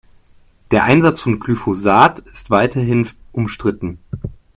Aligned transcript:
Der 0.71 0.83
Einsatz 0.85 1.21
von 1.21 1.39
Glyphosat 1.39 2.17
ist 2.33 2.49
weiterhin 2.49 3.07
umstritten. 3.33 3.99